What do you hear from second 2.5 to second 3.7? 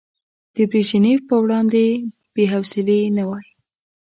حوصلې نه وای.